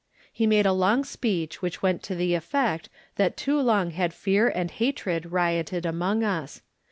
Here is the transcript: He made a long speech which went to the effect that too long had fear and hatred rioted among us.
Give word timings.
He 0.33 0.47
made 0.47 0.65
a 0.65 0.73
long 0.73 1.03
speech 1.03 1.61
which 1.61 1.83
went 1.83 2.01
to 2.01 2.15
the 2.15 2.33
effect 2.33 2.89
that 3.17 3.37
too 3.37 3.61
long 3.61 3.91
had 3.91 4.15
fear 4.15 4.47
and 4.47 4.71
hatred 4.71 5.31
rioted 5.31 5.85
among 5.85 6.23
us. 6.23 6.63